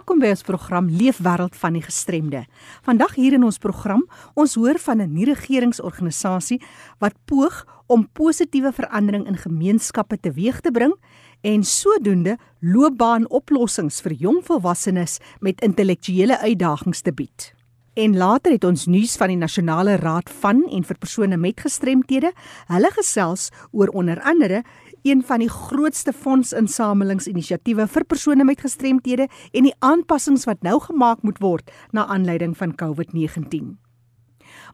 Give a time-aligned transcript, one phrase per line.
[0.00, 2.38] Welkom by ons program Leefwêreld van die Gestremde.
[2.86, 6.56] Vandag hier in ons program, ons hoor van 'n nie-regeringsorganisasie
[7.00, 10.94] wat poog om positiewe verandering in gemeenskappe teweeg te bring
[11.42, 17.52] en sodoende loopbaanoplossings vir jong volwassenes met intellektuele uitdagings te bied.
[17.94, 22.30] En later het ons nuus van die Nasionale Raad van en vir persone met gestremthede.
[22.70, 24.62] Hulle gesels oor onder andere
[25.02, 31.22] een van die grootste fondsinsamelingsinisiatiewe vir persone met gestremthede en die aanpassings wat nou gemaak
[31.22, 33.76] moet word na aanleiding van COVID-19.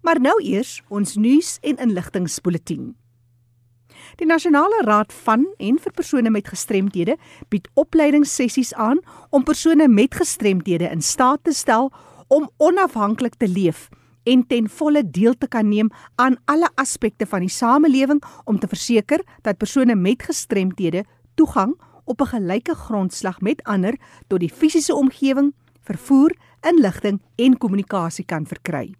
[0.02, 2.94] Maar nou eers ons nuus en inligtingspoletie.
[4.16, 7.16] Die Nasionale Raad van en vir persone met gestremthede
[7.48, 9.00] bied opleidingssessies aan
[9.30, 11.92] om persone met gestremthede in staat te stel
[12.28, 13.88] om onafhanklik te leef
[14.26, 18.68] en ten volle deel te kan neem aan alle aspekte van die samelewing om te
[18.70, 21.04] verseker dat persone met gestremthede
[21.34, 23.94] toegang op 'n gelyke grondslag met ander
[24.26, 28.94] tot die fisiese omgewing, vervoer, inligting en kommunikasie kan verkry.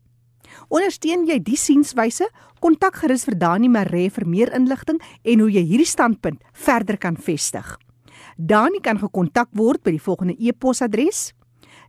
[0.69, 2.31] Ondersteun jy die sienswyse?
[2.61, 7.17] Kontak gerus vir Dani Maree vir meer inligting en hoe jy hierdie standpunt verder kan
[7.17, 7.79] vestig.
[8.37, 11.33] Dani kan gekontak word by die volgende e-posadres: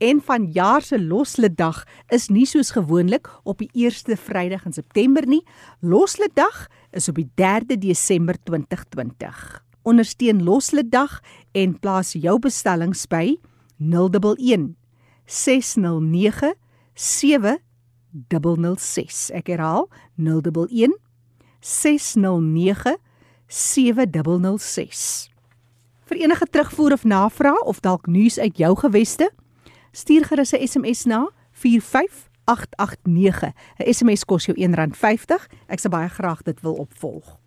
[0.02, 4.74] En van jaar se Losle Dag is nie soos gewoonlik op die eerste Vrydag in
[4.74, 5.44] September nie.
[5.78, 9.62] Losle Dag is op die 3de Desember 2020.
[9.86, 11.20] Ondersteun Losle Dag
[11.54, 13.36] en plaas jou bestellings by
[13.78, 14.74] 011
[15.30, 16.56] 609
[16.94, 17.60] 7
[18.28, 19.30] 006.
[19.30, 20.98] Ek herhaal 011
[21.60, 22.96] 609
[23.46, 25.30] 7006.
[26.04, 29.30] Vir enige terugvoer of navraag of dalk nuus uit jou geweste,
[29.92, 33.52] stuur gerus 'n SMS na 45889.
[33.78, 35.48] 'n SMS kos jou R1.50.
[35.68, 37.40] Ek sal baie graag dit wil opvolg.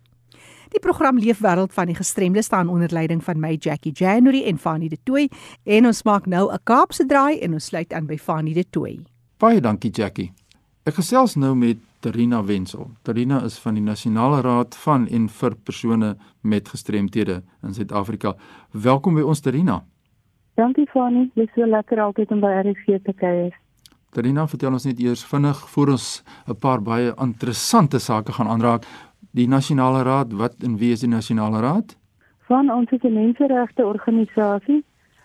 [0.68, 4.88] Die program Leefwêreld van die gestremde staan onder leiding van my Jackie January en Fanny
[4.88, 5.30] De Tooy
[5.64, 8.98] en ons maak nou 'n Kaapse draai en ons sluit aan by Fanny De Tooy.
[9.38, 10.32] Baie dankie Jackie.
[10.86, 12.84] Ek gesels nou met Terina Wenzel.
[13.02, 16.12] Terina is van die Nasionale Raad van en vir persone
[16.46, 18.36] met gestremthede in Suid-Afrika.
[18.70, 19.80] Welkom by ons Terina.
[20.54, 23.50] Dankie Fani, dit is so lekker altyd om by RFG te kuier.
[24.14, 28.86] Terina, vertel ons net eers vinnig voor ons 'n paar baie interessante sake gaan aanraak.
[29.34, 31.96] Die Nasionale Raad, wat en wie is die Nasionale Raad?
[32.46, 34.84] Van ons is 'n menseregte organisasie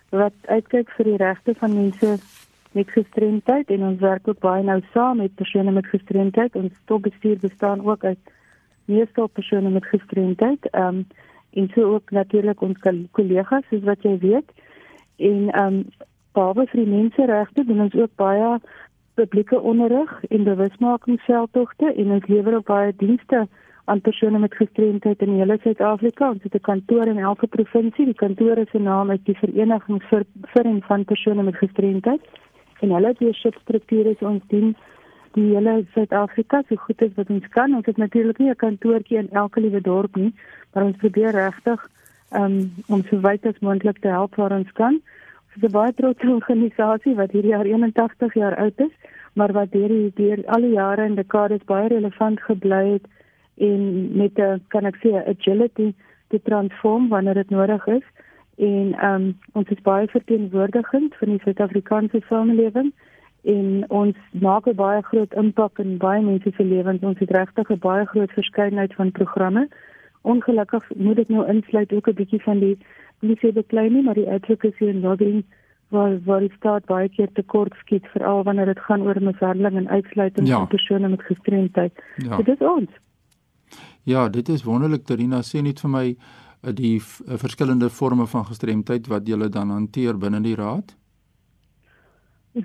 [0.09, 2.17] wat uitkyk vir die regte van mense
[2.71, 6.55] met gestremdheid en ons werk ook baie nou saam met persone met gestremdheid.
[6.55, 8.19] Ons topbestuur bestaan ook uit
[8.85, 10.69] meestal persone met gestremdheid.
[10.71, 11.07] Ehm um,
[11.51, 12.77] en so ook natuurlik ons
[13.11, 14.51] kollegas soos wat jy weet.
[15.15, 15.85] En ehm um,
[16.31, 18.59] behalwe vir die menseregte doen ons ook baie
[19.13, 23.47] publieke onderrig en bewusmakingsveldtogte en ons lewer ook baie dienste
[23.85, 26.29] aan persone met gestremdheid in hele Suid-Afrika.
[26.29, 28.05] Ons het 'n kantoor in elke provinsie.
[28.05, 32.21] Die kantoor se naam is die Vereniging vir vir en van persone met gestremdheid
[32.81, 34.73] en hulle leierskapstrukture is ons dien
[35.37, 37.75] die hele Suid-Afrika so goed as wat ons kan.
[37.77, 40.33] Ons het natuurlik nie 'n kantoortjie in elke liewe dorp nie,
[40.73, 41.79] maar ons probeer regtig
[42.35, 44.99] um, om so wyd as moontlik te help waar ons kan.
[45.47, 48.93] Ons is 'n baie trotse organisasie wat hierdie jaar 81 jaar oud is,
[49.33, 53.05] maar wat deur die deur al die jare en dekades baie relevant gebly het
[53.57, 55.93] en met 'n kan ek sê agility
[56.29, 58.03] te transform wanneer dit nodig is
[58.55, 62.91] en um, ons is baie verteenwoordigend van die Suid-Afrikaanse samelewing
[63.41, 67.01] en ons maak 'n baie groot impak in baie mense se lewens.
[67.01, 69.67] Ons het regtig 'n baie groot verskeidenheid van programme.
[70.21, 72.77] Ongelukkig moet dit nou insluit ook 'n bietjie van die
[73.19, 75.43] nie se bekleining maar die advocacy en lobbying
[75.87, 79.89] waar waar die staat baie keer tekort skiet veral wanneer dit gaan oor mishandeling en
[79.89, 80.57] uitsluiting ja.
[80.57, 82.03] van persone met gestremdheid.
[82.15, 82.37] Ja.
[82.37, 82.89] Dit is ons.
[84.03, 86.05] Ja, dit is wonderlik Terina sê net vir my
[86.61, 90.95] die uh, verskillende forme van gestremdheid wat julle dan hanteer binne die raad.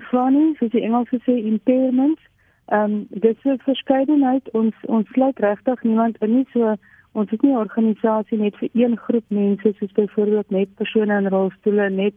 [0.09, 2.21] Funny, soos die Engels sê impairments.
[2.67, 6.75] Ehm um, dit is verskeidenheid ons ons sluit regtig niemand in nie so
[7.13, 11.27] ons het nie 'n organisasie net vir een groep mense soos byvoorbeeld net persone in
[11.27, 12.13] rolstoele net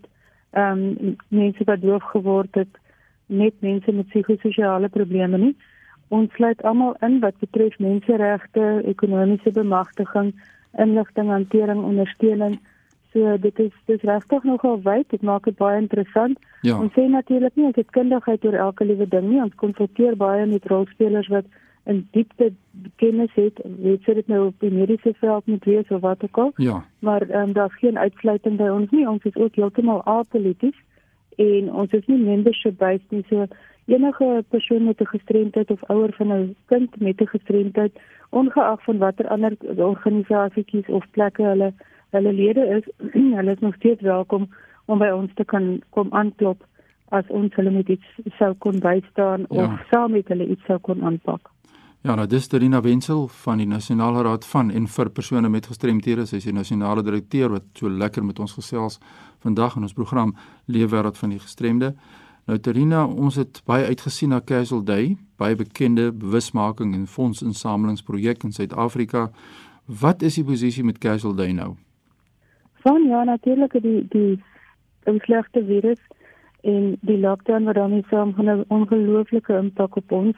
[0.51, 2.79] ehm um, mense wat doof geword het
[3.27, 5.57] net mense met psigososiale probleme nie
[6.09, 10.35] ons sluit almal in wat betref menseregte ekonomiese bemagtiging
[10.79, 12.61] inligting hantering ondersteuning
[13.13, 15.09] So dit is dis regtig nogal wyd.
[15.11, 16.39] Dit maak dit baie interessant.
[16.63, 16.79] Ja.
[16.79, 19.41] Ons sê natuurlik nie ons het kundigheid oor elke liewe ding nie.
[19.43, 21.49] Ons konfronteer baie met rolspelers wat
[21.91, 22.53] in diepte
[23.03, 26.39] kennis het, weet jy dit nou op die mediese veld met wees of wat ook
[26.39, 26.53] al.
[26.63, 26.85] Ja.
[26.99, 29.09] Maar ehm um, daar's geen uitsluiting by ons nie.
[29.09, 30.77] Ons is ook heeltemal apolities
[31.37, 33.25] en ons is nie membership based nie.
[33.29, 33.49] So
[33.95, 37.93] enige persoon met 'n gestremdheid of ouer van 'n kind met 'n gestremdheid,
[38.31, 41.73] ongeag van watter ander organisasies of plekke hulle
[42.11, 42.85] hulle lede is,
[43.39, 44.49] hulle is nog steeds welkom
[44.85, 46.67] om by ons te kan kom aanklop
[47.09, 49.65] as ons hulle met iets sou kon bystaan ja.
[49.65, 51.51] of saam met hulle iets sou kon aanpak.
[52.01, 56.25] Ja, nou dis Terina Wenzel van die Nasionale Raad van en vir persone met gestremthede,
[56.27, 58.97] sy is die nasionale direkteur wat so lekker met ons gesels
[59.45, 60.33] vandag in ons program
[60.65, 61.93] Leefwêreld van die gestremde.
[62.47, 68.53] Nou Terina, ons het baie uitgesien na Casual Day, baie bekende bewusmaking en fondsinsamelingsprojek in
[68.53, 69.31] Suid-Afrika.
[70.01, 71.75] Wat is die posisie met Casual Day nou?
[72.85, 74.39] Van ja, natuurlik die die
[75.25, 76.01] slegte virus
[76.63, 80.37] en die lockdown wat dan saam gaan 'n ongelooflike impak op ons.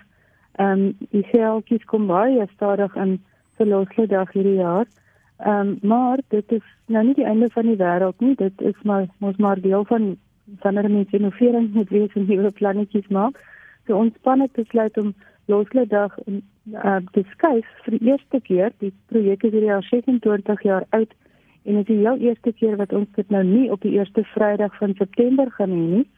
[0.53, 3.21] Ehm um, die selfies kom baie stadig in
[3.57, 4.87] vir losle dag hierdie jaar.
[5.39, 8.35] Ehm um, maar dit is nou nie die einde van die wêreld nie.
[8.35, 10.17] Dit is maar ons maar deel van
[10.61, 13.41] wanneer mense innovering moet wees en nuwe plannetjies maak.
[13.87, 15.15] So ons span het besluit om
[15.47, 18.71] losle dag in uh, te skuif vir die eerste keer.
[18.79, 21.15] Die projek is hierdie jaar 26 jaar oud
[21.63, 24.25] En dit is die heel eerste keer wat ons dit nou nie op die eerste
[24.35, 26.09] Vrydag van September gaan hê nie.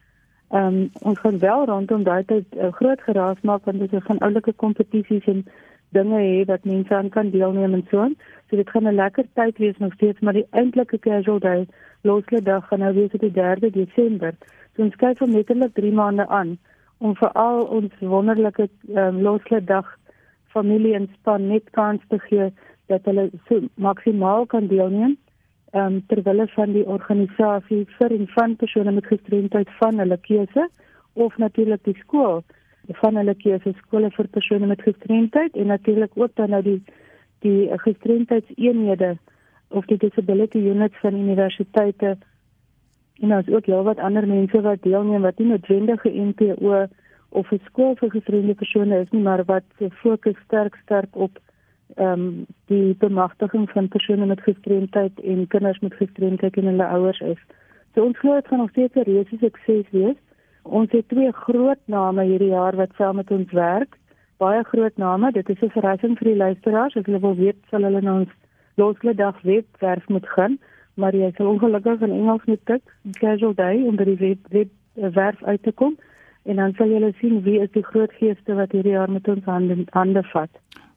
[0.49, 4.05] Ehm um, ons gaan wel rondom daai tyd uh, groot geraas maak want dit is
[4.05, 5.45] van oulike kompetisies en
[5.97, 8.07] dinge hê wat mense aan kan deelneem en so.
[8.49, 11.67] So dit gaan 'n lekker tyd wees nog steeds, maar die eintlike casual day,
[12.03, 14.33] losle dag gaan nou wees op die 3de Desember.
[14.75, 16.57] So ons kyk vir letterlik 3 maande aan
[16.97, 19.85] om vir al ons wonderlike um, losle dag
[20.55, 22.49] familie en span net kans te gee
[22.91, 25.17] dat hulle so maksimaal kan deelneem
[25.73, 30.67] um, ter wille van die organisasie vir en van persone met gestremdheid van hulle keuse
[31.13, 32.43] of natuurlik die skool
[32.87, 36.83] van hulle keuse skole vir persone met gestremdheid en natuurlik ook dan nou die
[37.39, 39.17] die gestremdheidseenhede
[39.67, 42.17] of die disability units van universiteite
[43.21, 46.85] en ons ook heelwat ander mense wat deelneem wat nie noodwendige NPO
[47.29, 51.39] of 'n skool vir gestremde persone is nie maar wat fokus sterk sterk op
[51.95, 57.19] ehm um, die bemagtiging van persone met gestremdheid en kinders met gestremdheid en hulle ouers
[57.19, 57.41] is.
[57.93, 60.19] So ons glo dit gaan nog steeds 'n reuse sukses wees.
[60.65, 63.97] Ons het twee groot name hierdie jaar wat saam met ons werk.
[64.37, 65.31] Baie groot name.
[65.31, 66.95] Dit is 'n verrassing vir die luisteraars.
[66.95, 68.31] As hulle wil weet, sal hulle na ons
[68.75, 70.57] losle dag webwerf moet gaan,
[70.93, 72.81] maar jy sal ongelukkig in Engels moet tik,
[73.19, 74.69] casual day om by die web, web
[75.13, 75.97] werf uit te kom
[76.45, 79.45] en dan sal julle sien wie is die groot geeste wat hierdie jaar met ons
[79.49, 80.49] hande hande vat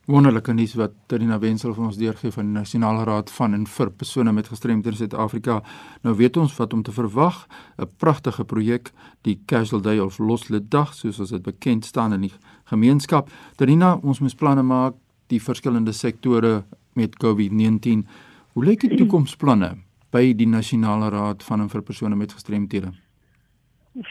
[0.09, 3.91] wonderlike nuus wat Trina Wenzel vir ons deurgee van die Nasionale Raad van en vir
[3.93, 5.59] persone met gestremdhede in Suid-Afrika.
[6.03, 7.47] Nou weet ons wat om te verwag,
[7.77, 8.91] 'n pragtige projek,
[9.23, 12.33] die Casual Day of Loslede Dag, soos ons dit bekend staan in die
[12.65, 13.29] gemeenskap.
[13.57, 14.95] Trina, ons moet planne maak
[15.27, 18.07] die verskillende sektore met COVID-19.
[18.53, 19.77] Hoe lyk die toekomsplanne
[20.11, 22.93] by die Nasionale Raad van en vir persone met gestremdhede?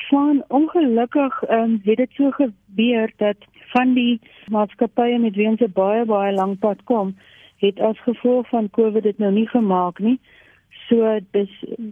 [0.09, 3.37] Van ongelukkig um, het dit so gebeur dat
[3.73, 4.19] van die
[4.53, 7.15] maatskappye met wie ons 'n baie baie lang pad kom,
[7.57, 10.19] het as gevolg van COVID dit nou nie gemaak nie.
[10.87, 11.49] So dis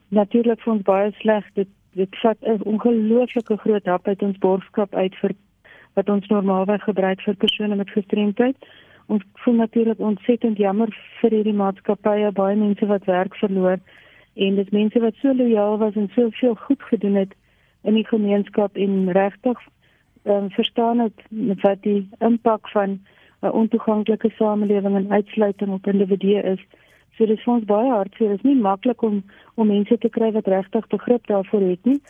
[0.09, 1.43] natuurlik vir ons baie sleg.
[1.53, 5.31] Dit dit vat 'n ongelooflike groot hap uit ons borgskap uit vir
[5.93, 8.55] wat ons normaalweg gebruik vir persone met gestremdheid.
[9.07, 10.89] Ons voel natuurlik ontsettend jammer
[11.21, 13.79] vir hierdie maatskappye, baie mense wat werk verloor
[14.33, 17.35] en dis mense wat so lojaal was en soveel goed gedoen het
[17.83, 19.61] in die gemeenskap en regtig
[20.25, 21.21] um, verstaan het
[21.61, 22.99] wat die impak van 'n
[23.41, 26.65] uh, ontoeganklike samelewing en uitsluiting op individue is.
[27.15, 28.29] So dit is vir ons baie hartseer.
[28.29, 29.23] Dit is nie maklik om
[29.55, 32.01] om mense te kry wat regtig begrip daarvoor het nie.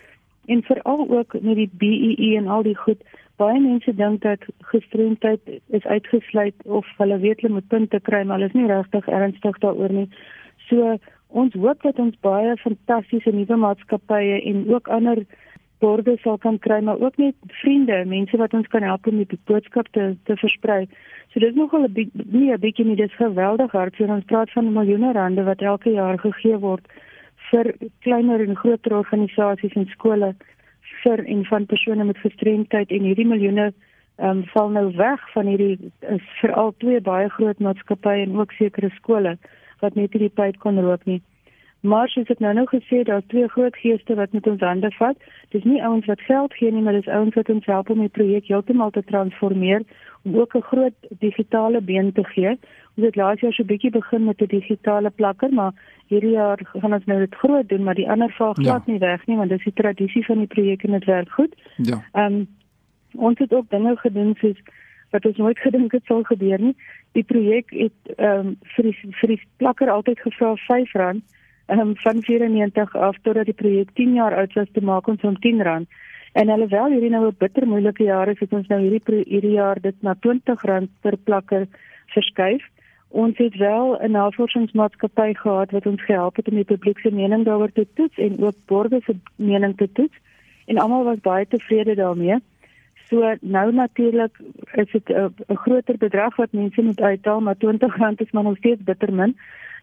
[0.46, 3.02] En veral ook met die BEE e en al die goed,
[3.36, 4.40] baie mense dink dat
[4.72, 9.08] gestremdheid is uitgesluit of hulle weet hulle moet punte kry, maar hulle is nie regtig
[9.08, 10.10] ernstig daaroor nie.
[10.70, 15.26] So ons hoop dat ons baie fantastiese nuwe maatskappye en ook ander
[15.80, 19.40] borde sal kan kry, maar ook net vriende, mense wat ons kan help om die
[19.46, 20.86] boodskap te te versprei.
[21.34, 23.96] So dis nogal 'n nie 'n bietjie nie, dis geweldig hard.
[23.96, 26.88] So ons praat van miljoene rande wat elke jaar gegee word
[27.52, 30.36] vir kleiner en groter organisasies en skole
[31.04, 33.74] vir en van persone met gestremdheid en hierdie miljoene
[34.18, 35.92] ehm um, val nou weg van hierdie
[36.40, 39.38] veral twee baie groot maatskappye en ook sekere skole
[39.82, 41.22] wat net hierdie tyd kon rook nie.
[41.80, 44.92] Maar soos ek nou nou gesê het, daar's twee groot geeste wat met ons hande
[44.98, 45.18] vat.
[45.50, 48.10] Dis nie ouens wat geld gee nie, maar dis ouens wat ons help om die
[48.10, 49.84] projek heeltemal te transformeer
[50.26, 52.58] om ook 'n groot digitale been te gee.
[52.96, 55.74] Ons het laas jaar so 'n bietjie begin met 'n digitale plakker, maar
[56.08, 58.92] hierdie jaar gaan ons nou dit groot doen, maar die ander val glad ja.
[58.92, 61.56] nie weg nie, want dis die tradisie van die projek en dit werk goed.
[61.76, 62.04] Ja.
[62.12, 62.48] Ehm um,
[63.16, 64.60] ons het ook dinge gedoen soos
[65.10, 66.76] wat ons nooit gedink het sou gebeur nie.
[67.12, 71.22] Die projek het ehm um, vir die vir die plakker altyd gevra R5
[71.68, 75.40] um, van 94 af totdat die projek 10 jaar oud was te maak ons om
[75.40, 75.88] 10 rand.
[76.34, 79.82] En alhoewel hierdie nou 'n bitter moeilike jaar is, het ons nou hierdie hierdie jaar
[79.82, 81.68] dit na 20 rand per plakker
[82.08, 82.64] verskuif.
[83.08, 87.46] Ons het wel 'n navorsingsmaatskappy gehad wat ons gehelp het om die publiek se mening
[87.46, 90.18] daaroor te toets en ook borgers se mening te toets.
[90.66, 92.40] En almal was baie tevrede daarmee.
[93.10, 94.40] So nou natuurlik
[94.74, 98.84] is dit 'n groter bedrag wat mense moet uithaal, maar R20 is maar nog steeds
[98.84, 99.36] bitter min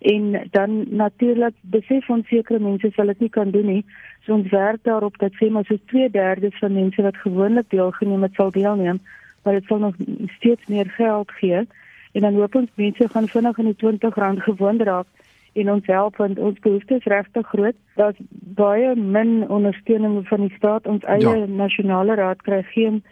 [0.03, 3.85] en dan natuurlik besef ons sekere mense sal dit nie kan doen nie.
[4.25, 8.35] So ons werk daarop dat sê maar so 2/3 van mense wat gewoonlik deelgeneem het
[8.35, 8.99] sal deelneem,
[9.43, 9.95] maar dit sal nog
[10.37, 11.67] steeds meer geld gee.
[12.13, 15.07] En dan hoop ons mense gaan vinnig in die R20 gewoon raak
[15.53, 17.77] en ons help want ons behoefte is regtig groot.
[17.95, 18.19] Daar's
[18.59, 20.87] baie min ondersteuning van die staat.
[20.87, 21.47] Ons eie ja.
[21.47, 23.03] nasionale raad kry geen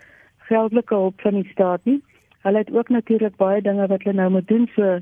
[0.49, 2.01] geldelike hulp van die staat nie.
[2.41, 5.01] Hulle het ook natuurlik baie dinge wat hulle nou moet doen so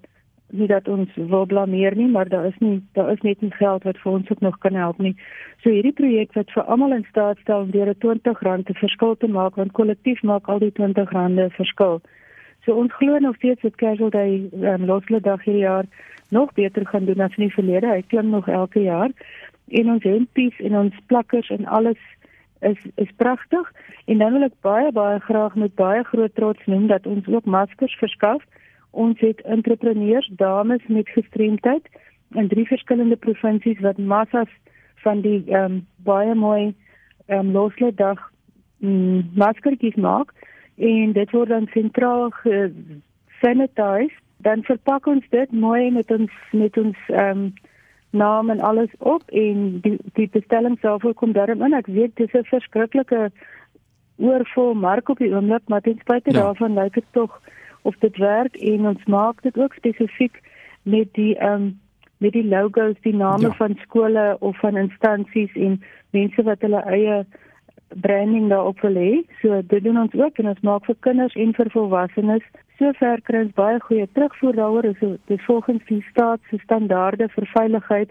[0.50, 3.84] nie dat ons wil blameer nie, maar daar is nie daar is net nie geld
[3.84, 5.14] wat vir ons ook nog kan help nie.
[5.62, 9.16] So hierdie projek wat vir almal in staat stel om deur 'n R20 te verskil
[9.16, 12.00] te maak, want kollektief maak al die R20 'n verskil.
[12.64, 15.84] So ons glo nog steeds dat Casual Day um, losle dag hierdie jaar
[16.28, 17.86] nog beter gaan doen as in die verlede.
[17.86, 19.10] Hy klim nog elke jaar.
[19.68, 21.98] En ons hempies en ons plakkers en alles
[22.60, 23.72] is is pragtig.
[24.04, 27.44] En dan wil ek baie baie graag met baie groot trots noem dat ons ook
[27.44, 28.42] maskers verskaf
[28.90, 31.88] Ons het entrepreneurs, dames met gestremdheid
[32.30, 34.48] in drie verskillende provinsies wat massas
[35.04, 36.74] van die ehm um, baie mooi
[37.26, 38.30] ehm um, loslede dag
[38.78, 40.32] mm, maskertjies maak
[40.76, 44.12] en dit word dan sentraal gesanitiseer.
[44.46, 47.52] Dan verpak ons dit mooi met ons met ons ehm um,
[48.10, 51.74] naam en alles op en die die bestelling self kom daarin in.
[51.74, 53.30] Ek weet dis 'n verskriklike
[54.16, 56.40] oorvol mark op die oomblik, maar ten spyte ja.
[56.40, 57.40] daarvan lyk dit tog
[57.82, 60.40] of dit werk en ons maak dit ook spesifiek
[60.82, 61.80] met die ehm um,
[62.18, 63.54] met die logos, die name ja.
[63.54, 67.26] van skole of van instansies en mense wat hulle eie
[67.88, 69.12] branding daarop wil hê.
[69.42, 72.44] So dit doen ons ook en ons maak vir kinders en vir volwassenes.
[72.78, 74.90] Sover kry ons baie goeie terugvoer daaroor.
[75.00, 78.10] So dis volgens die staat se standaarde vir veiligheid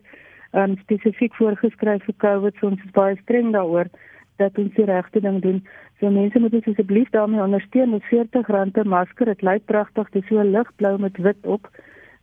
[0.53, 2.57] um, spesifiek voorgeskryf vir COVID.
[2.59, 3.89] So ons is baie streng daaroor
[4.37, 5.61] dat ons die regte ding doen.
[5.99, 9.25] So mense moet asseblief daarmee ondersteun met R40 per masker.
[9.25, 11.69] Dit lyk pragtig, dit is so ligblou met wit op.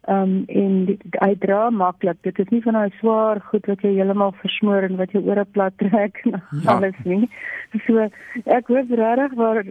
[0.07, 2.19] Ehm um, en hy dra maklik.
[2.27, 5.45] Dit is nie van daai swaar goed wat jy heeltemal versmoor en wat jou ore
[5.57, 6.75] plat trek en ja.
[6.75, 7.29] alles nie.
[7.87, 8.05] So
[8.45, 9.63] ek hoop regtig waar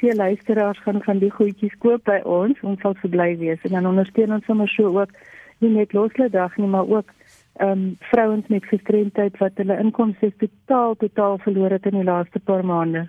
[0.00, 2.56] hier luisteraars gaan van die goedjies koop by ons.
[2.62, 5.12] Ons sal verbly wees en dan ondersteun ons sommer so ook
[5.60, 7.12] nie net loslede dag nie, maar ook
[7.60, 12.38] ehm um, vrouens met gestremdheid wat hulle inkomste totaal totaal verloor het in die laaste
[12.40, 13.08] paar maande.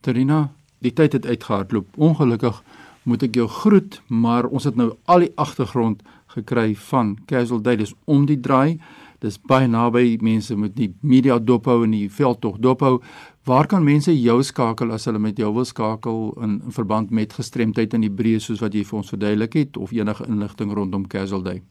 [0.00, 1.86] Terina, die tyd het uitgehardloop.
[1.96, 2.62] Ongelukkig
[3.06, 6.02] moet ek jou groet, maar ons het nou al die agtergrond
[6.34, 7.78] gekry van Casual Day.
[7.78, 8.78] Dis om die draai.
[9.22, 10.18] Dis baie naby.
[10.20, 13.00] Mense moet nie media dophou en die veldtog dophou.
[13.46, 17.32] Waar kan mense jou skakel as hulle met jou wil skakel in, in verband met
[17.38, 21.06] gestremdheid in die breë soos wat jy vir ons verduidelik het of enige inligting rondom
[21.06, 21.62] Casual Day?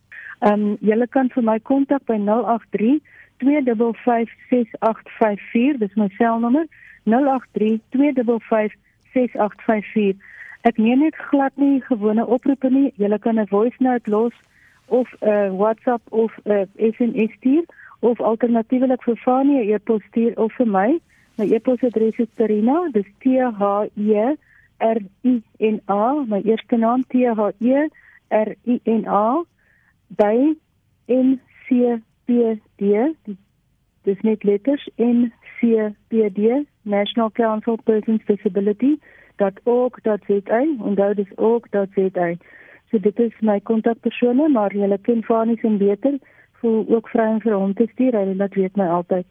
[0.42, 3.02] Ehm um, jy kan vir my kontak by 083
[3.44, 5.80] 255 6854.
[5.84, 6.66] Dis my selnommer.
[7.06, 7.16] 0832556854.
[10.66, 12.94] Ek neem net glad nie gewone oproepe nie.
[12.98, 14.34] Jy kan 'n voice note los
[14.88, 17.66] of 'n uh, WhatsApp of 'n uh, SMS stuur
[18.00, 21.00] of alternatiefelik vir Fanie 'n e-pos stuur of vir my.
[21.38, 24.38] My e-posadres is Terina, dis T H E
[24.80, 27.90] R I N A, my eerste naam T H E
[28.32, 29.44] R I N A
[30.18, 30.56] by
[31.08, 33.16] N C P D.
[34.04, 39.00] Dis net letters N C P D National Council Persons Disability
[39.38, 42.30] .org.za en dit is org.za.
[42.92, 46.20] So dit is my kontakpersone, maar jy ken Fanie se beter
[46.62, 48.16] voel ook vry om vir hom te stuur.
[48.18, 49.26] Hy laat weet my altyd.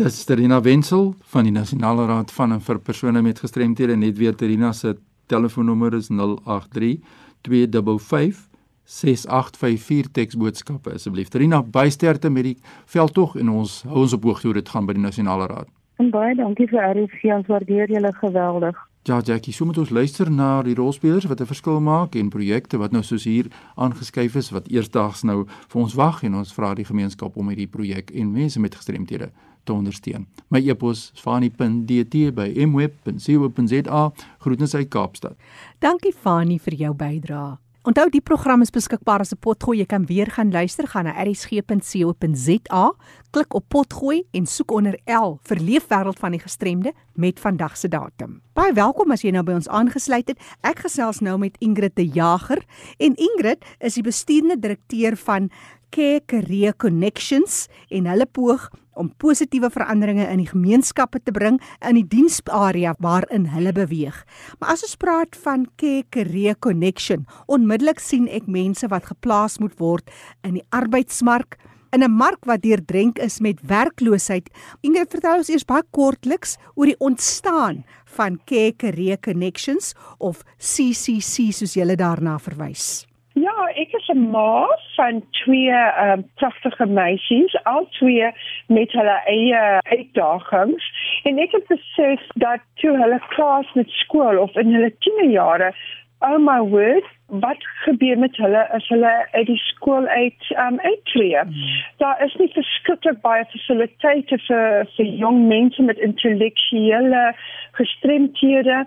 [0.00, 4.36] Dis Terina Wenzel van die Nasionale Raad van en vir persone met gestremthede net weer
[4.36, 4.96] Terina se
[5.26, 7.02] telefoonnommer is 083
[7.42, 8.48] 255
[8.84, 11.28] 6854 teksboodskappe asseblief.
[11.28, 12.56] Terina, bysterkte met die
[12.90, 15.68] veldtog en ons hou ons op hoogte hoe dit gaan by die Nasionale Raad.
[16.02, 18.78] En baie dankie vir RFG, ons waardeer julle geweldig.
[19.04, 22.78] Ja, Jackie, so moet ons luister na die rolspelers wat 'n verskil maak en projekte
[22.78, 26.74] wat nou soos hier aangeskuif is wat eersdaags nou vir ons wag en ons vra
[26.74, 29.30] die gemeenskap om hierdie projek en mense met gestremthede
[29.64, 30.26] te ondersteun.
[30.48, 34.12] My e-pos is fani.dt@mweb.co.za.
[34.38, 35.36] Groetens uit Kaapstad.
[35.78, 37.61] Dankie Fani vir jou bydrae.
[37.82, 39.78] Onthou die program is beskikbaar as 'n potgooi.
[39.78, 42.92] Jy kan weer gaan luister gaan na erisg.co.za,
[43.30, 47.88] klik op potgooi en soek onder L vir Leefwêreld van die Gestremde met vandag se
[47.88, 48.40] datum.
[48.52, 50.38] Baie welkom as jy nou by ons aangesluit het.
[50.60, 52.62] Ek gesels nou met Ingrid de Jager
[52.98, 55.50] en Ingrid is die bestuurende direkteur van
[55.92, 61.98] Care Career Connections en hulle poog om positiewe veranderinge in die gemeenskappe te bring in
[61.98, 64.16] die diensarea waarin hulle beweeg.
[64.60, 69.76] Maar as ons praat van Care Career Connection, onmiddellik sien ek mense wat geplaas moet
[69.80, 70.08] word
[70.46, 71.58] in die arbeidsmark
[71.92, 74.48] in 'n mark wat deurdrenk is met werkloosheid.
[74.80, 77.84] Ingrid, vertel ons eers baie kortliks oor die ontstaan
[78.16, 83.11] van Care Career Connections of CCC soos jy daarna verwys.
[83.34, 88.30] Ja, ek is 'n ma van twee ehm um, pragtige meisies, al twee
[88.66, 90.84] met hulle eie uitdagings.
[91.22, 95.72] En ek het besef dat toe hulle klaar met skool of in hulle tienerjare,
[96.20, 100.80] oh my word, wat gebeur met hulle as hulle uit die skool uit ehm um,
[100.80, 101.42] uittreë?
[101.42, 101.80] Hmm.
[101.96, 107.34] Daar is nie verskriklik baie fasiliteite vir vir jong mense met intellektuele
[107.72, 108.86] gestremthede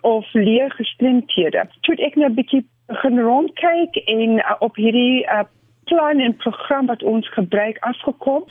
[0.00, 1.68] of leergestremthede.
[1.80, 5.44] Toe ek nou 'n bietjie gaan rondkyk en uh, op hierdie uh,
[5.84, 8.44] plan en program wat ons gebruik afgekom.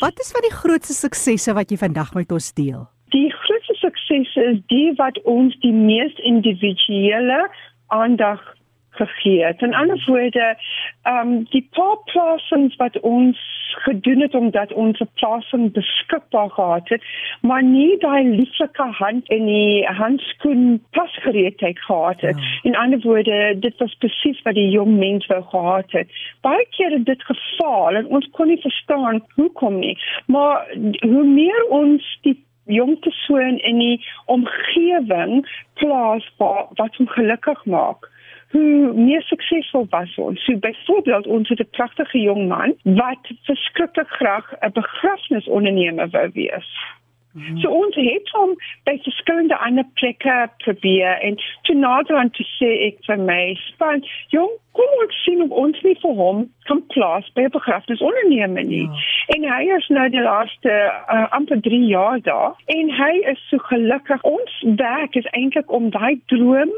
[0.00, 2.86] Wat is van die grootste suksesse wat jy vandag met ons deel?
[3.14, 7.46] Die grootste suksesse is die wat ons die mees individuele
[7.86, 8.42] aandag
[8.96, 9.62] gegee het.
[9.62, 10.56] In ander woorde,
[11.02, 13.38] ehm um, die paar plasings wat ons
[13.76, 17.02] gedoen het omdat ons 'n plasing beskikbaar gehad het,
[17.40, 22.36] maar nie daai lieflike hand in die handskoen pasgereedheid gehad het.
[22.38, 22.58] Ja.
[22.62, 26.08] In ander woorde, dit was presies wat die jong mens wou gehad het.
[26.40, 29.98] Baie keer het dit gefaal en ons kon nie verstaan hoekom nie.
[30.26, 30.66] Maar
[31.00, 38.10] hoe meer ons die jong persoon in die omgewing plaas wat hom gelukkig maak
[38.50, 40.44] hoe meer suksesvol was ons.
[40.44, 46.70] So byvoorbeeld ons het 'n pragtige jong man wat verskriklik graag 'n begrafnisondernemer wou wees.
[47.36, 47.58] Mhm.
[47.60, 48.54] So ons het hom
[48.84, 54.04] by verskillende ander plekke probeer en toe nader aan te sê ek vir my span,
[54.32, 58.88] jong, kom ons sien of ons nie vir hom kan plaas by 'n begrafnisondernemer nie.
[58.88, 59.36] Ja.
[59.36, 60.72] En hy is nou die laaste
[61.12, 64.22] uh, amper 3 jaar daar en hy is so gelukkig.
[64.22, 66.72] Ons werk is eintlik om daai droom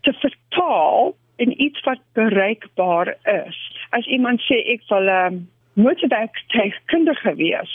[0.00, 3.58] te vertaal in iets wat bereikbaar is.
[3.90, 7.72] As iemand sê ek wil 'n um, motorwerktuigkundige wees.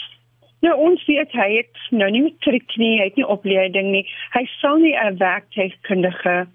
[0.60, 4.06] Nou ons weet hy het nou nie matriek nie, hy het nie opleiding nie.
[4.32, 6.46] Hy sal nie 'n werktuigkundige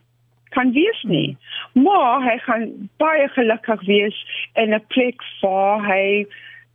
[0.50, 1.38] kan wees nie.
[1.74, 4.18] Maar hy gaan baie gelukkig wees
[4.54, 6.26] in 'n plek waar hy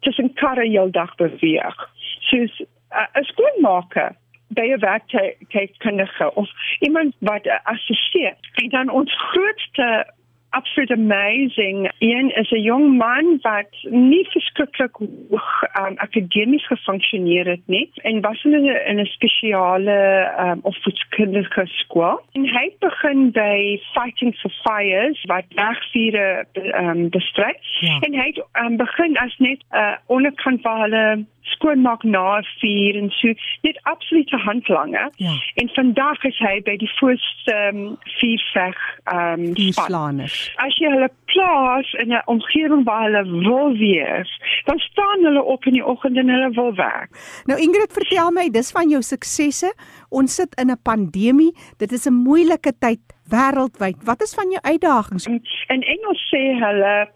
[0.01, 1.77] tussen karre heeldag beweeg.
[2.21, 4.17] Soos 'n uh, skoonmaker
[4.57, 8.35] by 'n werktuigkundige of iemand wat assisteer.
[8.55, 10.15] En dan ons grootste
[10.57, 17.67] absolute amazing een is 'n jong man wat nie verskriklik hoog um, akademies gefunksioneer het
[17.67, 20.01] nie en was in 'n in 'n spesiale
[20.39, 27.99] um, opvoedkundige skool en hy begin by fighting for fires wat wegvure um, bestry ja.
[28.01, 28.29] en hy
[28.65, 33.33] um, begin as net 'n uh, onderkant van hulle skoonmaak na 4 en so
[33.63, 35.11] net absolute handlange.
[35.17, 35.35] Ja.
[35.55, 40.21] En vandag is hy by die voorste um, vier veg ehm um, span.
[40.67, 44.31] As jy hulle plaas in 'n omgewing waar hulle wil wees,
[44.65, 47.11] dan staan hulle op in die oggend en hulle wil werk.
[47.45, 49.73] Nou Ingrid, vertel my, dis van jou suksesse.
[50.09, 51.53] Ons sit in 'n pandemie.
[51.79, 54.05] Dit is 'n moeilike tyd wêreldwyd.
[54.05, 55.27] Wat is van jou uitdagings?
[55.27, 57.09] In Engels sê hulle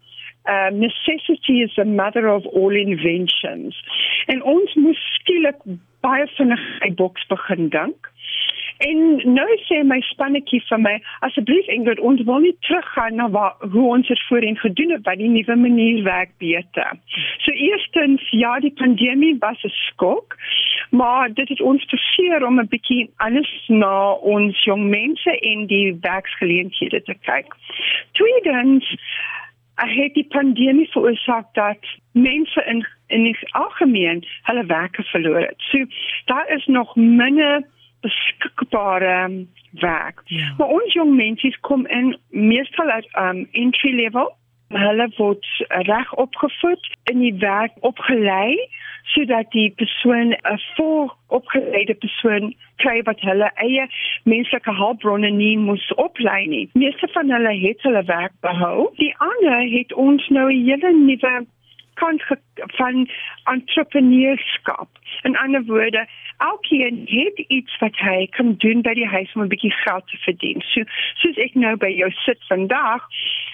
[0.46, 3.76] uh, necessity is the mother of all inventions.
[4.26, 5.58] En ons moes skielik
[6.00, 8.08] baie vinnig uit boks begin dink.
[8.80, 9.00] En
[9.34, 10.94] nou sê my spannetjie vir my,
[11.26, 15.18] asseblief Ingrid, ons wil nie teruggaan na waar hoe ons dit voorheen gedoen het, by
[15.20, 16.94] die nuwe manier werk beter.
[17.44, 20.38] So eerstens, ja, die pandemie was 'n skok,
[20.90, 25.98] maar dit het ons verseker om 'n bietjie alles na ons jong mense en die
[26.00, 27.52] werksgeleenthede te kyk.
[28.12, 28.96] Tweedens,
[29.88, 31.78] het die pandemie veroorsaak dat
[32.12, 35.54] mense in in die algemeen hulle werke verloor het.
[35.58, 35.84] So
[36.24, 37.66] daar is nog minder
[38.00, 40.20] beskikbare um, werk.
[40.24, 40.54] Ja.
[40.58, 44.36] Maar ons jong mense kom in meestal uit um, entry level
[44.78, 48.56] hulle word reg opgevoed in die werk opgelei
[49.10, 53.86] sodat die persoon 'n vooropgeleide persoon kry wat hulle eie
[54.24, 56.68] menslike hulpbronne nie moes oplei nie.
[56.72, 58.90] Meeste van hulle het hulle werk behou.
[58.96, 61.46] Die ander het ons nou 'n hele nuwe
[61.94, 62.22] kant
[62.54, 63.08] van
[63.44, 64.88] entrepreneurskap.
[65.22, 66.06] In ander woorde,
[66.38, 70.16] elkeen het iets wat hy kan doen by die huis om 'n bietjie geld te
[70.16, 70.60] verdien.
[70.60, 70.80] So
[71.14, 73.08] soos ek nou by jou sit vandag,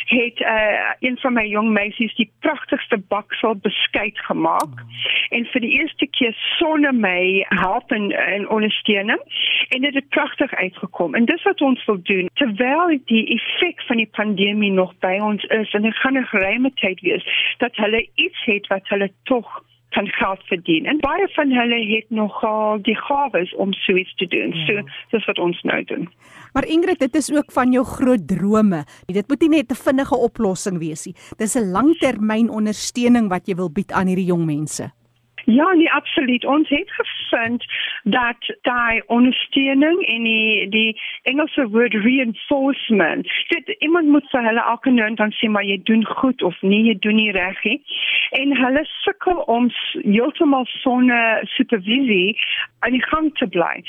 [0.07, 4.91] het uh, een van my jong meisies die pragtigste baksel beskuit gemaak mm.
[5.29, 9.21] en vir die eerste keer sonder my help en, en ondersteuning
[9.69, 11.15] en dit het pragtig uitgekom.
[11.15, 15.45] En dis wat ons wil doen terwyl die effek van die pandemie nog by ons
[15.45, 17.25] is en dit gaan 'n geruime tyd wees
[17.59, 20.87] dat hulle iets het wat hulle tog kan geld verdien.
[20.87, 24.53] En baie van hulle het nogal die gawes om so iets te doen.
[24.53, 24.67] Ja.
[24.67, 26.09] So dis wat ons nou doen.
[26.53, 28.85] Maar Ingrid, dit is ook van jou groot drome.
[29.07, 31.15] Dit moet nie net 'n vinnige oplossing wees nie.
[31.37, 34.93] Dis 'n langtermyn ondersteuning wat jy wil bied aan hierdie jong mense.
[35.49, 36.45] Ja, nee, absoluut.
[36.45, 37.65] Ons het gevind
[38.03, 44.91] dat daai ondersteuning en die die Engelse woord reinforcement, dit iemand moet vir hulle elke
[44.91, 47.79] nou en dan sê maar jy doen goed of nee, jy doen nie reg nie.
[48.31, 49.71] En hulle sukkel om
[50.03, 52.35] heeltemal sonder supervisie
[52.79, 53.85] aan die gang te bly.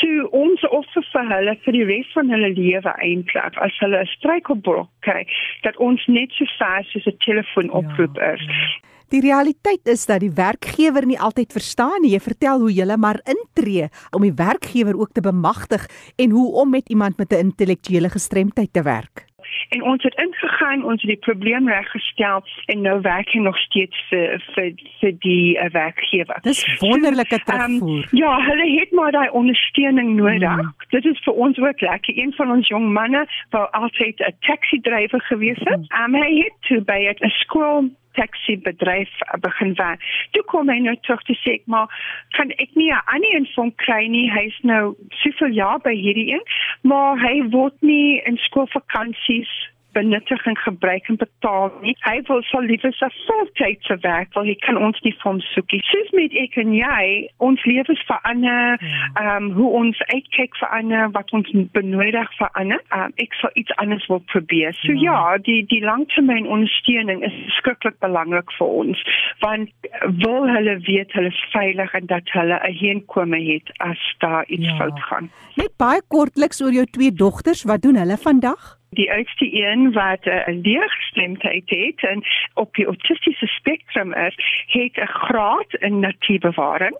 [0.00, 4.12] So ons offer vir hulle vir die res van hulle lewe eintlik as hulle 'n
[4.16, 5.26] struikelblok kry,
[5.62, 8.48] dat ons net so vas soos 'n telefoonoproep ja, is.
[8.48, 8.71] Ja.
[9.12, 12.14] Die realiteit is dat die werkgewer nie altyd verstaan nie.
[12.14, 15.84] Jy vertel hoe jy maar intree om die werkgewer ook te bemagtig
[16.16, 19.26] en hoe om met iemand met 'n intellektuele gestremdheid te werk.
[19.68, 23.96] En ons het ingegaan, ons het die probleem reggestel en nou werk hy nog steeds
[24.08, 26.38] vir vir vir die uh, werkgewer.
[26.42, 28.04] Dis wonderlike so, terugvoer.
[28.12, 30.56] Um, ja, hulle het maar daai ondersteuning nodig.
[30.62, 30.74] Mm.
[30.88, 32.16] Dit is vir ons ook lekker.
[32.16, 35.84] Een van ons jong manne wou altyd 'n taxi drywer gewees het.
[35.88, 36.14] Mm.
[36.14, 40.00] Um, hy het toe by 'n skool taxi bedryf begin werk.
[40.32, 41.88] Toe kom hy nou terug te sê, maar
[42.36, 44.30] kan ek nie 'n ander een van kry nie.
[44.30, 46.44] Hy's nou soveel jaar by hierdie een,
[46.82, 49.52] maar hy word nie in skoolvakansies
[49.92, 51.94] benuttig en gebruik en betaal nie.
[52.06, 55.80] Hy wil sal liewer sy voltydse werk, want hy kan ons nie van soekie.
[55.90, 57.04] Soos met ek en jy,
[57.44, 59.02] ons lewens verander, ja.
[59.14, 59.36] ehm ja.
[59.36, 62.80] um, hoe ons uitkyk verander, wat ons benodig verander.
[62.96, 64.74] Um, ek sal iets anders wil probeer.
[64.82, 69.04] So ja, ja die die langtermyn ondersteuning is skrikkelik belangrik vir ons,
[69.44, 69.90] want
[70.24, 74.68] wil hulle weet hulle is veilig en dat hulle 'n heenkome het as daar iets
[74.68, 74.76] ja.
[74.76, 75.30] fout gaan.
[75.56, 78.81] Net baie kortliks oor jou twee dogters, wat doen hulle vandag?
[78.92, 82.22] Die oudste een wat 'n uh, leergestremdheid het en
[82.54, 86.96] op die autistiese spektrum is, het 'n graad in natuurbewaring.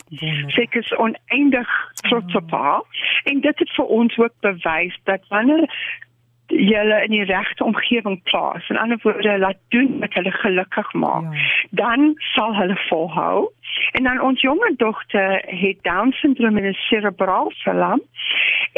[0.47, 2.83] Sy is oneindig trots op haar
[3.25, 5.69] en dit het vir ons ook bewys dat wanneer
[6.47, 11.35] julle in die regte omgewing plaas en ander woorde laat doen wat hulle gelukkig maak,
[11.35, 11.41] ja.
[11.71, 13.51] dan sal hulle volhou.
[13.93, 18.03] En dan ons jonge dogter het down syndroom en 'n cerebraal verlam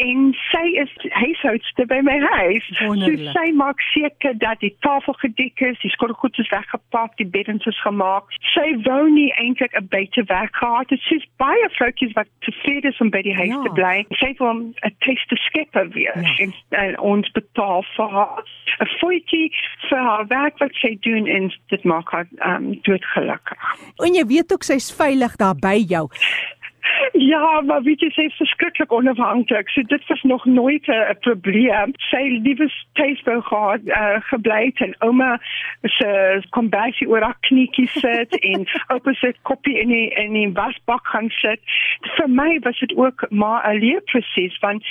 [0.01, 2.65] en sy is huishoudster by my huis.
[2.79, 2.95] So
[3.35, 7.79] sy maak seker dat die tafel gedek is, die skottelgoed is weggepak, die beddens is
[7.83, 8.31] gemaak.
[8.53, 11.01] Sy wou nie eintlik 'n buite werk gehad het.
[11.07, 13.61] Sy's baie vroutjies wat tevrede is om by die huis ja.
[13.63, 14.05] te bly.
[14.19, 16.43] Sy wil 'n taste skepper wees ja.
[16.43, 18.43] en, en ons betaal vir haar
[18.79, 19.51] 'n foetjie
[19.89, 23.61] vir haar werk wat sy doen en dit maak haar um, doodgelukkig.
[24.03, 26.09] En jy weet ook sy is veilig daar by jou.
[27.31, 29.69] Ja, maar weet jy, sy is verskriklik onafhanklik.
[29.69, 31.93] So dit was nog nooit 'n probleem.
[32.09, 35.39] Sy liewe tuisbou gehad, uh, gebly en ouma
[35.81, 41.07] se kombuisie oor haar knietjies sit en oupa se koppie in die in die wasbak
[41.07, 41.59] gaan sit.
[42.15, 44.83] Vir my was dit ook maar 'n leerproses want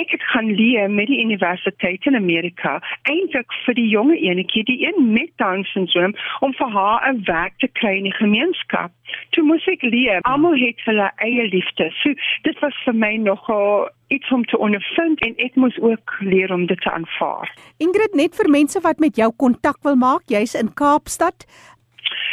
[0.00, 2.76] ek het gaan leer met die universiteit in Amerika
[3.10, 7.58] eintlik vir die jonge enetjie die een met Down syndroom om vir haar 'n werk
[7.58, 8.92] te kry in die gemeenskap.
[9.30, 11.90] Toe moes ek leer, almal het hulle eie liefde.
[12.02, 16.52] So dit was vir my nogal iets om te ondervind en ek moes ook leer
[16.52, 17.50] om dit te aanvaar.
[17.78, 21.46] Ingrid net vir mense wat met jou kontak wil maak, jy's in Kaapstad.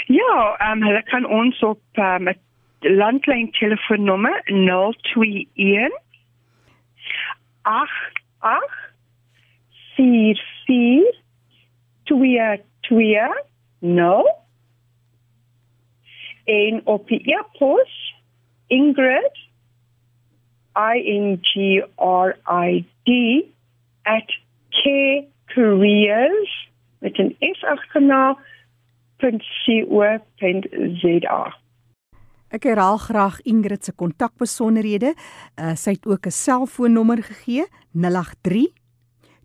[0.08, 2.34] Ja, ehm um, hulle kan ons op um,
[2.80, 6.03] landlyn telefoonnommer 021
[7.64, 7.90] 8
[8.40, 8.62] 8
[9.96, 11.14] 4 4
[12.06, 13.30] 2 2
[13.80, 14.46] 0
[16.44, 18.16] en op die e-pos
[18.68, 19.38] Ingrid
[20.76, 23.10] I N G R I D
[24.70, 24.84] K
[25.46, 28.38] Careers met 'n S agterna
[29.24, 31.56] ingrid.co.za.
[32.54, 35.16] Ek herhaal graag Ingrid se kontakbesonderhede.
[35.58, 38.68] Uh, sy het ook 'n selfoonnommer gegee: 083